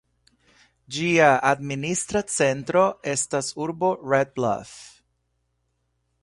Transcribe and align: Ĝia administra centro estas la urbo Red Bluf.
Ĝia 0.95 1.27
administra 1.49 2.23
centro 2.37 2.87
estas 3.13 3.51
la 3.53 3.63
urbo 3.67 3.93
Red 4.15 4.33
Bluf. 4.41 4.75